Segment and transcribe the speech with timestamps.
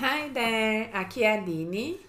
[0.00, 2.00] Hi there, aqui é a Aline.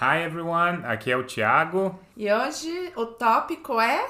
[0.00, 1.96] Hi everyone, aqui é o Thiago.
[2.16, 4.04] E hoje o tópico é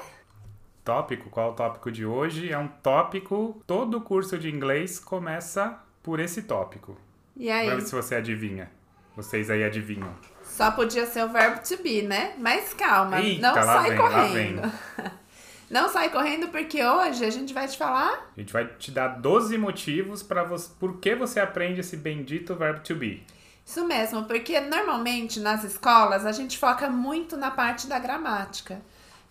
[0.83, 2.51] Tópico, qual é o tópico de hoje?
[2.51, 6.97] É um tópico, todo curso de inglês começa por esse tópico.
[7.37, 7.67] E aí?
[7.67, 8.71] Vamos ver se você adivinha.
[9.15, 10.11] Vocês aí adivinham.
[10.41, 12.33] Só podia ser o verbo to be, né?
[12.39, 14.71] Mas calma, Eita, não sai vem, correndo.
[15.71, 19.07] Não sai correndo porque hoje a gente vai te falar A gente vai te dar
[19.19, 23.23] 12 motivos para você, por que você aprende esse bendito verbo to be.
[23.65, 28.81] isso mesmo, porque normalmente nas escolas a gente foca muito na parte da gramática.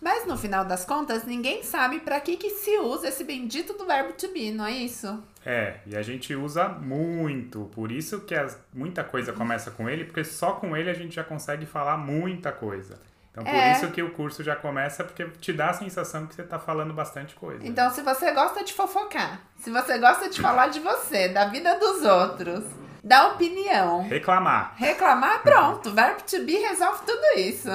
[0.01, 3.85] Mas no final das contas, ninguém sabe para que, que se usa esse bendito do
[3.85, 5.23] verbo to be, não é isso?
[5.45, 10.05] É, e a gente usa muito, por isso que as- muita coisa começa com ele,
[10.05, 12.99] porque só com ele a gente já consegue falar muita coisa.
[13.31, 13.71] Então por É.
[13.71, 16.93] isso que o curso já começa, porque te dá a sensação que você tá falando
[16.93, 17.65] bastante coisa.
[17.65, 21.79] Então, se você gosta de fofocar, se você gosta de falar de você, da vida
[21.79, 22.63] dos outros,
[23.03, 24.73] da opinião, Reclamar.
[24.75, 27.69] reclamar, pronto, verbo to be resolve tudo isso.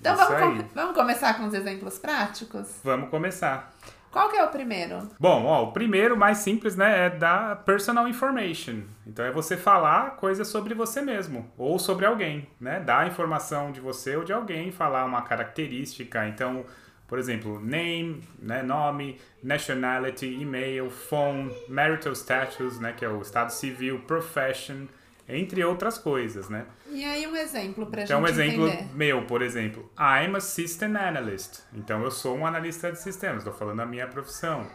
[0.00, 2.68] Então Isso vamos, com- vamos começar com os exemplos práticos?
[2.84, 3.72] Vamos começar.
[4.10, 5.08] Qual que é o primeiro?
[5.20, 8.82] Bom, ó, o primeiro, mais simples, né, é da personal information.
[9.06, 12.80] Então é você falar coisas sobre você mesmo ou sobre alguém, né?
[12.80, 16.26] Dar informação de você ou de alguém, falar uma característica.
[16.26, 16.64] Então,
[17.06, 23.50] por exemplo, name, né, nome, nationality, e-mail, phone, marital status, né, que é o estado
[23.50, 24.86] civil, profession,
[25.28, 26.64] entre outras coisas, né?
[26.90, 28.94] E aí um exemplo pra Então, um gente exemplo entender.
[28.96, 31.60] meu, por exemplo, I'm a System Analyst.
[31.74, 34.66] Então, eu sou um analista de sistemas, estou falando da minha profissão.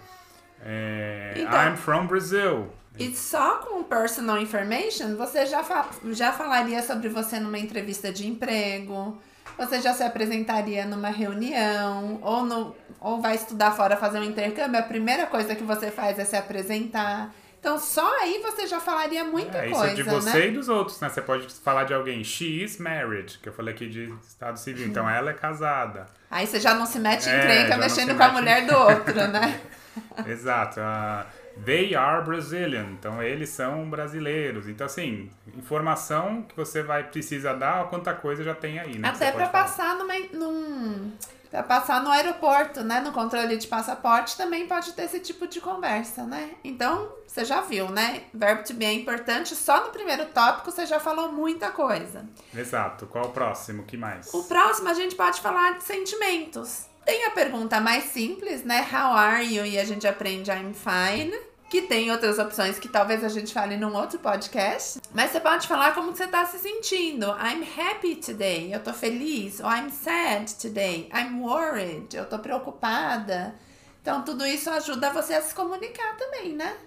[0.65, 2.71] É, Então- I'm from Brazil.
[2.97, 8.27] E só com personal information, você já, fa- já falaria sobre você numa entrevista de
[8.27, 9.17] emprego,
[9.57, 14.79] você já se apresentaria numa reunião, ou, no, ou vai estudar fora fazer um intercâmbio,
[14.79, 17.33] a primeira coisa que você faz é se apresentar.
[17.63, 20.47] Então, só aí você já falaria muita É, isso coisa, é de você né?
[20.47, 21.07] e dos outros, né?
[21.07, 22.21] Você pode falar de alguém.
[22.21, 24.85] She is married, que eu falei aqui de Estado Civil.
[24.85, 26.05] Então, ela é casada.
[26.29, 28.33] Aí você já não se mete em É, encrenca não mexendo com a mete em-
[28.41, 29.61] mulher do outro, né?
[30.27, 30.81] Exato.
[30.81, 31.25] ah,
[31.63, 32.87] they are Brazilian.
[32.99, 34.67] Então, eles são brasileiros.
[34.67, 39.07] Então, assim, informação que você vai precisar dar, quanta coisa já tem aí, né?
[39.07, 39.47] Até falar.
[39.47, 41.13] passar numa, num.
[41.53, 42.99] Pra passar no aeroporto, né?
[42.99, 46.55] No controle de passaporte também pode ter esse tipo de conversa, né?
[46.63, 48.23] Então, você já viu, né?
[48.33, 49.55] Verbo to be é importante.
[49.55, 52.25] Só no primeiro tópico você já falou muita coisa.
[52.55, 53.05] Exato.
[53.05, 53.83] Qual o próximo?
[53.83, 54.33] que mais?
[54.33, 56.87] O próximo a gente pode falar de sentimentos.
[57.05, 58.81] Tem a pergunta mais simples, né?
[58.91, 59.63] How are you?
[59.63, 61.37] E a gente aprende I'm fine.
[61.73, 65.01] Que tem outras opções que talvez a gente fale num outro podcast.
[65.11, 67.25] Mas você pode falar como você tá se sentindo.
[67.25, 68.71] I'm happy today.
[68.71, 69.59] Eu tô feliz.
[69.59, 71.09] Ou I'm sad today.
[71.11, 72.15] I'm worried.
[72.15, 73.55] Eu tô preocupada.
[73.99, 76.77] Então, tudo isso ajuda você a se comunicar também, né?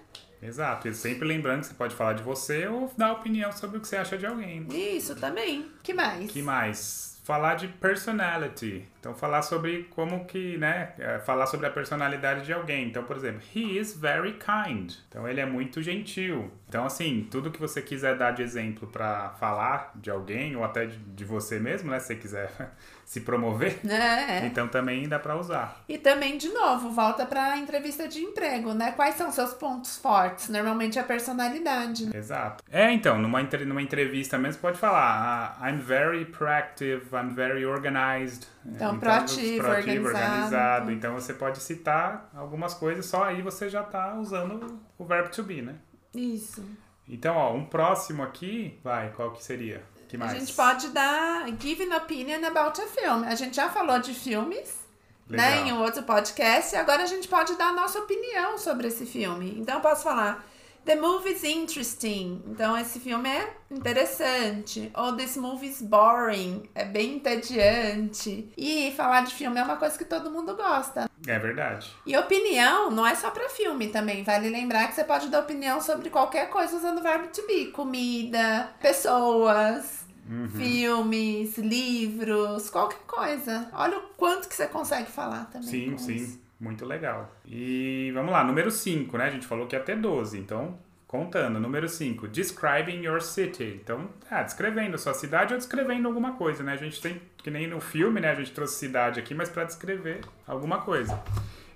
[0.41, 0.87] Exato.
[0.87, 3.89] E sempre lembrando que você pode falar de você ou dar opinião sobre o que
[3.89, 4.65] você acha de alguém.
[4.71, 5.69] Isso também.
[5.83, 6.31] que mais?
[6.31, 7.19] que mais?
[7.25, 8.87] Falar de personality.
[8.99, 10.93] Então, falar sobre como que, né?
[10.99, 12.87] é, Falar sobre a personalidade de alguém.
[12.87, 14.91] Então, por exemplo, he is very kind.
[15.09, 16.51] Então, ele é muito gentil.
[16.67, 20.85] Então, assim, tudo que você quiser dar de exemplo pra falar de alguém ou até
[20.85, 21.99] de, de você mesmo, né?
[21.99, 22.51] Se você quiser
[23.05, 24.45] se promover, É.
[24.45, 25.81] então também dá pra usar.
[25.87, 28.91] E também, de novo, volta pra entrevista de emprego, né?
[28.91, 30.49] Quais são seus pontos fortes?
[30.49, 32.05] Normalmente é a personalidade.
[32.05, 32.11] né?
[32.17, 32.63] Exato.
[32.69, 38.45] É, então, numa, numa entrevista mesmo, pode falar ah, I'm very proactive, I'm very organized.
[38.65, 40.91] Então, proativo, proativo, organizado.
[40.91, 45.43] Então, você pode citar algumas coisas, só aí você já tá usando o verbo to
[45.43, 45.75] be, né?
[46.13, 46.63] Isso.
[47.07, 49.83] Então, ó, um próximo aqui, vai, qual que seria?
[50.07, 50.33] Que mais?
[50.33, 53.23] A gente pode dar give an opinion about a film.
[53.23, 54.85] A gente já falou de filmes,
[55.29, 55.67] né, Legal.
[55.67, 59.05] em um outro podcast, e agora a gente pode dar a nossa opinião sobre esse
[59.05, 59.57] filme.
[59.59, 60.45] Então eu posso falar
[60.87, 62.41] The movie is interesting.
[62.47, 64.89] Então esse filme é interessante.
[64.95, 66.63] Ou this movie is boring.
[66.73, 68.49] É bem entediante.
[68.57, 71.09] E falar de filme é uma coisa que todo mundo gosta.
[71.27, 71.93] É verdade.
[72.05, 74.23] E opinião não é só pra filme também.
[74.23, 77.65] Vale lembrar que você pode dar opinião sobre qualquer coisa usando o verbo to be.
[77.67, 80.47] Comida, pessoas, Uhum.
[80.49, 83.69] filmes, livros, qualquer coisa.
[83.73, 85.67] Olha o quanto que você consegue falar também.
[85.69, 86.15] Sim, sim.
[86.15, 86.46] isso.
[86.59, 87.35] Muito legal.
[87.45, 89.25] E vamos lá, número 5, né?
[89.25, 91.59] A gente falou que ia até 12, então, contando.
[91.59, 93.79] Número 5, describing your city.
[93.83, 96.73] Então, ah, descrevendo a sua cidade ou descrevendo alguma coisa, né?
[96.73, 98.31] A gente tem, que nem no filme, né?
[98.31, 101.21] A gente trouxe cidade aqui, mas para descrever alguma coisa.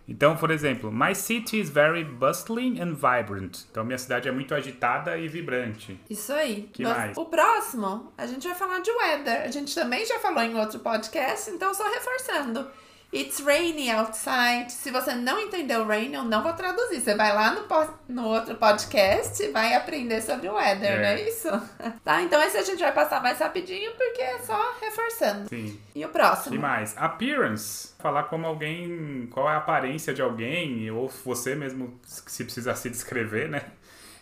[0.07, 3.59] Então, por exemplo, my city is very bustling and vibrant.
[3.69, 5.97] Então, minha cidade é muito agitada e vibrante.
[6.09, 6.69] Isso aí.
[6.73, 7.17] Que Nós- mais?
[7.17, 9.43] O próximo, a gente vai falar de weather.
[9.43, 12.67] A gente também já falou em outro podcast, então só reforçando.
[13.13, 14.71] It's rainy outside.
[14.71, 17.01] Se você não entendeu rain, eu não vou traduzir.
[17.01, 17.67] Você vai lá no,
[18.07, 20.97] no outro podcast e vai aprender sobre o weather, É.
[20.97, 21.49] não é isso?
[22.05, 25.49] tá, então esse a gente vai passar mais rapidinho porque é só reforçando.
[25.49, 25.77] Sim.
[25.93, 26.55] E o próximo?
[26.55, 26.95] E mais?
[26.97, 27.93] Appearance.
[27.99, 29.27] Falar como alguém.
[29.29, 33.61] Qual é a aparência de alguém, ou você mesmo, se precisar se descrever, né?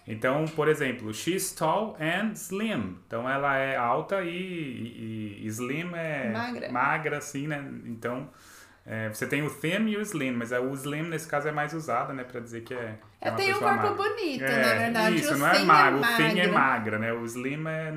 [0.07, 2.97] Então, por exemplo, she's tall and slim.
[3.05, 6.71] Então ela é alta e, e- e slim é Magra.
[6.71, 7.63] magra, assim, né?
[7.85, 8.27] Então
[8.91, 11.51] é, você tem o thin e o slim, mas é- o slim nesse caso é
[11.51, 12.23] mais usado, né?
[12.23, 12.95] Pra dizer que é.
[13.21, 14.09] É, uma tem um pessoa corpo magra.
[14.15, 15.15] bonito, É, na verdade.
[15.15, 15.99] Isso, o não é thin magro.
[15.99, 17.13] O thin é magra, né?
[17.13, 17.91] O slim é,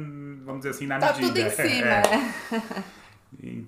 [0.44, 1.26] vamos dizer assim, na Tá medida.
[1.28, 2.02] tudo em cima.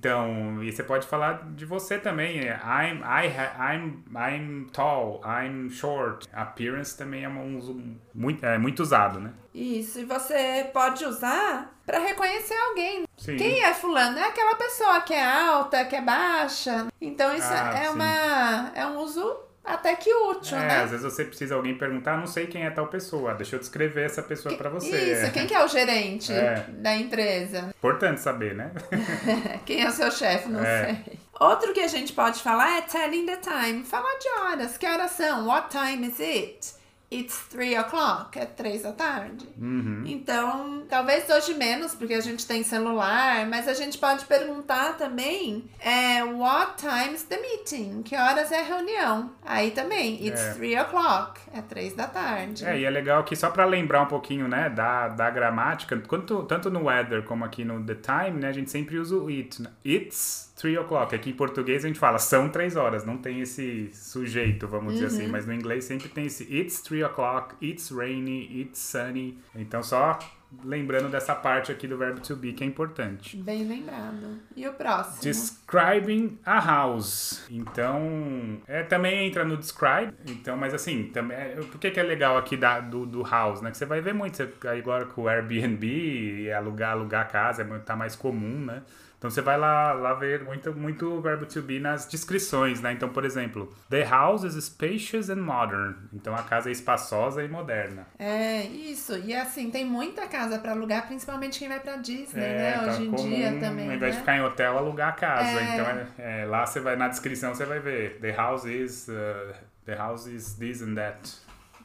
[0.05, 2.41] Então, e você pode falar de você também.
[2.41, 3.27] I'm, I
[3.59, 6.29] I'm, I'm tall, I'm short.
[6.31, 9.33] Appearance também é um muito, é muito usado, né?
[9.55, 13.05] Isso, e você pode usar pra reconhecer alguém.
[13.17, 13.37] Sim.
[13.37, 14.19] Quem é fulano?
[14.19, 16.87] É aquela pessoa que é alta, que é baixa.
[17.01, 17.95] Então isso Ah, é, sim.
[17.95, 20.81] uma, é um uso até que útil, É, né?
[20.83, 24.03] às vezes você precisa alguém perguntar, não sei quem é tal pessoa, deixa eu descrever
[24.05, 25.13] essa pessoa pra você.
[25.13, 26.67] Isso, quem que é o gerente É.
[26.69, 27.71] da empresa?
[27.79, 28.71] importante saber, né?
[29.67, 30.49] Quem é o seu chefe?
[30.49, 30.87] Não É.
[31.05, 31.19] sei.
[31.41, 33.85] Outro que a gente pode falar é telling the time.
[33.85, 34.77] Falar de horas.
[34.79, 35.47] Que horas são?
[35.47, 36.73] What time is it?
[37.13, 38.37] It's three o'clock.
[38.39, 39.47] É três da tarde.
[39.57, 40.03] Uhum.
[40.07, 45.65] Então, talvez hoje menos, porque a gente tem celular, mas a gente pode perguntar também
[45.79, 48.03] é, what time's the meeting?
[48.03, 49.31] Que horas é a reunião?
[49.45, 50.55] Aí também, it's É.
[50.55, 52.65] three o'clock, é três da tarde.
[52.65, 56.43] É, e é legal aqui, só pra lembrar um pouquinho, né, da, da gramática, quanto,
[56.45, 59.63] tanto no weather como aqui no the time, né, a gente sempre usa o it.
[59.63, 59.71] né?
[59.85, 61.15] It's three o'clock.
[61.15, 65.07] Aqui em português a gente fala são três horas, não tem esse sujeito, vamos dizer
[65.07, 65.17] Uhum.
[65.17, 69.39] assim, mas no inglês sempre tem esse it's three o'clock, it's rainy, it's sunny.
[69.55, 70.19] Então só
[70.63, 73.37] lembrando dessa parte aqui do verbo to be que é importante.
[73.37, 74.39] Bem lembrado.
[74.55, 75.23] E o próximo?
[75.23, 77.45] Describing a house.
[77.51, 80.15] Então, é, também entra no describe.
[80.27, 83.61] Então, mas assim, também, é, por que, que é legal aqui da, do, do house,
[83.61, 83.71] né?
[83.71, 87.97] Que você vai ver muito, você, agora com o Airbnb, alugar, alugar casa, é, tá
[87.97, 88.83] mais comum, né?
[89.25, 92.93] Então você vai lá, lá ver muito, muito verbo to be nas descrições, né?
[92.93, 95.95] Então, por exemplo, the house is spacious and modern.
[96.13, 98.07] Então a casa é espaçosa e moderna.
[98.19, 99.17] É, isso.
[99.17, 102.73] E assim, tem muita casa pra alugar, principalmente quem vai pra Disney, né?
[102.73, 103.89] tá Hoje em comum, dia também.
[103.89, 104.11] Ao invés né?
[104.11, 105.59] de ficar em hotel, alugar a casa.
[105.59, 105.75] É.
[105.75, 108.19] Então, é, é, lá você vai, na descrição você vai ver.
[108.21, 109.55] The house is, uh,
[109.87, 111.33] the house is this and that.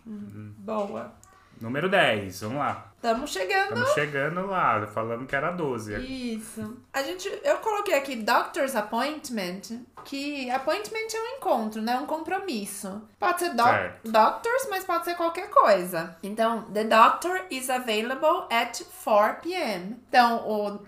[0.05, 1.13] Boa.
[1.59, 2.85] Número 10, vamos lá.
[2.95, 3.73] Estamos chegando.
[3.73, 5.95] Estamos chegando lá, falando que era 12.
[6.35, 6.77] Isso.
[6.93, 9.61] A gente, eu coloquei aqui doctor's appointment,
[10.03, 11.97] que appointment é um encontro, né?
[11.97, 13.01] Um compromisso.
[13.17, 14.11] Pode ser doc Certo.
[14.11, 16.15] doctors, mas pode ser qualquer coisa.
[16.21, 19.97] Então, the doctor is available at 4 p.m.
[20.09, 20.45] Então,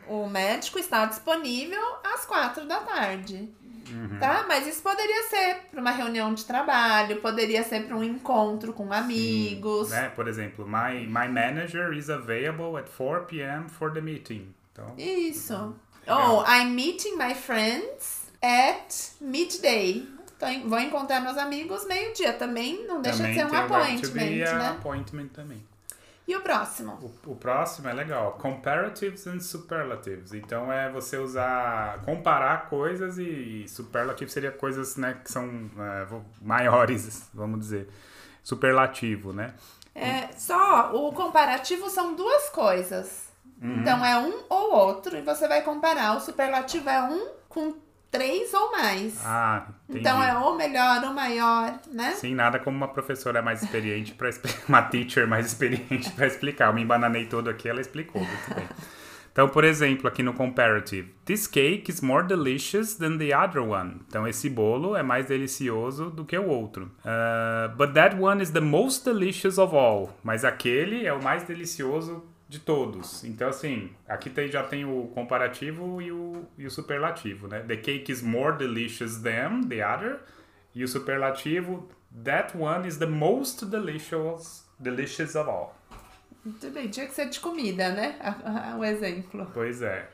[0.08, 3.54] o, o médico está disponível às 4 da tarde.
[3.92, 4.20] Uhum.
[4.20, 4.46] Tá?
[4.48, 8.92] Mas isso poderia ser para uma reunião de trabalho, poderia ser para um encontro com
[8.92, 9.90] amigos.
[9.90, 10.10] Né?
[10.10, 13.70] Por exemplo, my, my manager is available at 4 p.m.
[13.70, 14.54] for the meeting.
[14.72, 15.76] Então, Isso.
[16.02, 16.38] Legal.
[16.38, 20.08] Ou I'm meeting my friends at midday.
[20.36, 22.34] Então, vou encontrar meus amigos meio-dia.
[22.34, 24.70] Também não deixa também de ser um appointment, né?
[24.70, 25.64] appointment também.
[26.28, 26.94] E o próximo?
[27.26, 28.34] O, o próximo é legal.
[28.34, 30.34] Comparatives and superlatives.
[30.34, 36.08] Então é você usar, comparar coisas e, e superlativo seria coisas né, que são é,
[36.42, 37.90] maiores, vamos dizer.
[38.44, 39.54] Superlativo, né?
[39.94, 43.30] É, só o comparativo são duas coisas.
[43.62, 43.82] Uhum.
[43.82, 46.16] Então é um ou outro e você vai comparar.
[46.16, 47.76] O superlativo é um com
[48.12, 49.18] três ou mais.
[49.26, 50.02] Ah, entendi.
[50.02, 52.12] então é ou melhor ou maior, né?
[52.12, 54.30] Sim, nada como uma professora mais experiente para
[54.68, 56.68] uma teacher mais experiente para explicar.
[56.68, 58.68] Eu me embananei todo aqui, ela explicou, muito bem.
[59.32, 64.02] Então, por exemplo, aqui no comparative, this cake is more delicious than the other one.
[64.06, 66.92] Então, esse bolo é mais delicioso do que o outro.
[67.00, 70.10] Uh, but that one is the most delicious of all.
[70.22, 73.24] Mas aquele é o mais delicioso de todos.
[73.24, 77.62] Então, assim, aqui tem, já tem o comparativo e o, e o superlativo, né?
[77.62, 80.20] The cake is more delicious than the other.
[80.76, 81.88] E o superlativo,
[82.26, 85.74] that one is the most delicious, delicious of all.
[86.44, 88.20] Muito bem, tinha que ser de comida, né?
[88.78, 89.50] O exemplo.
[89.54, 90.10] Pois é.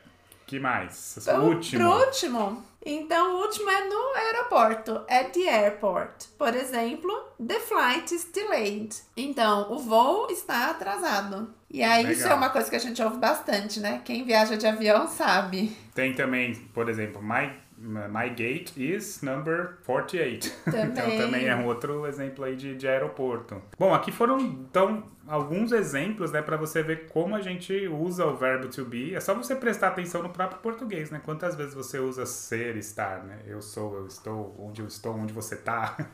[0.46, 1.18] que mais?
[1.26, 1.82] O último.
[1.82, 2.64] Pro último.
[2.86, 5.04] Então, o último é no aeroporto.
[5.10, 6.28] At the airport.
[6.38, 7.12] Por exemplo,
[7.44, 8.96] the flight is delayed.
[9.16, 11.52] Então, o voo está atrasado.
[11.70, 12.38] E aí, isso é Legal.
[12.38, 14.00] uma coisa que a gente ouve bastante, né?
[14.04, 15.76] Quem viaja de avião sabe.
[15.94, 20.50] Tem também, por exemplo, my, My gate is number 48.
[20.64, 20.86] Também.
[20.86, 23.62] então também é um outro exemplo aí de, de aeroporto.
[23.78, 28.36] Bom, aqui foram então alguns exemplos, né, para você ver como a gente usa o
[28.36, 29.14] verbo to be.
[29.14, 31.20] É só você prestar atenção no próprio português, né?
[31.24, 33.38] Quantas vezes você usa ser, estar, né?
[33.46, 35.96] Eu sou, eu estou, onde eu estou, onde você tá.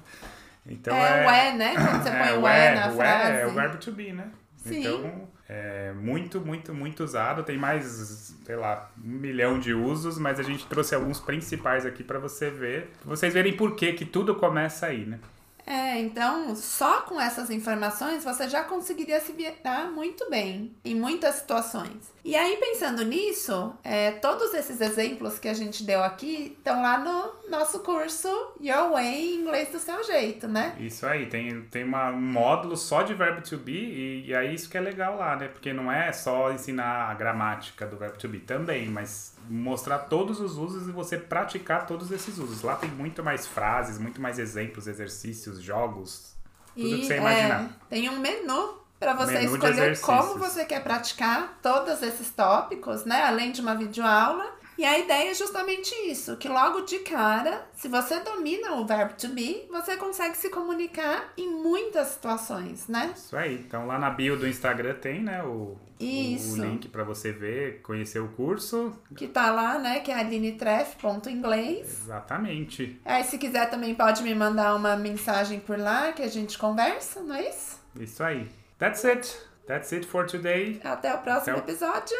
[0.67, 1.75] Então é, é o é, né?
[1.75, 3.33] Quando você põe é, o é na o frase.
[3.33, 4.31] É, é o verbo to be, né?
[4.65, 4.81] Sim.
[4.81, 7.43] Então, é muito, muito, muito usado.
[7.43, 12.03] Tem mais, sei lá, um milhão de usos, mas a gente trouxe alguns principais aqui
[12.03, 15.21] para você ver, pra vocês verem por que que tudo começa aí, né?
[15.67, 21.37] É, então, só com essas informações você já conseguiria se virar muito bem em muitas
[21.37, 22.13] situações.
[22.25, 26.99] E aí, pensando nisso, é, todos esses exemplos que a gente deu aqui estão lá
[26.99, 28.29] no nosso curso
[28.61, 30.75] Your Way Inglês do Seu Jeito, né?
[30.81, 34.55] Isso aí, tem, tem uma, um módulo só de verbo to be, e, e aí
[34.55, 35.49] isso que é legal lá, né?
[35.49, 40.41] Porque não é só ensinar a gramática do verbo to be também, mas mostrar todos
[40.41, 42.63] os usos e você praticar todos esses usos.
[42.63, 46.35] Lá tem muito mais frases, muito mais exemplos, exercícios, jogos,
[46.75, 47.63] tudo e, que você imaginar.
[47.63, 53.05] É, tem um menu para você menu escolher como você quer praticar todos esses tópicos,
[53.05, 53.23] né?
[53.25, 54.55] Além de uma videoaula.
[54.77, 59.15] E a ideia é justamente isso, que logo de cara, se você domina o verbo
[59.15, 63.13] to be, você consegue se comunicar em muitas situações, né?
[63.17, 63.55] Isso aí.
[63.55, 66.55] Então lá na bio do Instagram tem, né, o, isso.
[66.55, 68.93] o link para você ver, conhecer o curso.
[69.17, 72.03] Que tá lá, né, que é alinetreff.inglês.
[72.03, 73.01] Exatamente.
[73.05, 77.21] Aí se quiser também pode me mandar uma mensagem por lá que a gente conversa,
[77.21, 77.81] não é isso?
[77.99, 78.49] Isso aí.
[78.79, 79.37] That's it.
[79.67, 80.81] That's it for today.
[80.85, 81.71] Até o próximo Até o...
[81.71, 82.17] episódio.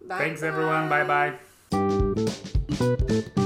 [0.00, 0.48] Bye Thanks bye.
[0.48, 0.88] everyone.
[0.88, 1.51] Bye bye.
[2.82, 3.41] Thank you.